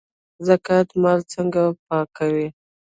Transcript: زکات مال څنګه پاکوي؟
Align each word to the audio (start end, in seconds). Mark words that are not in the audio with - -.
زکات 0.47 0.87
مال 1.01 1.19
څنګه 1.33 1.63
پاکوي؟ 1.85 2.47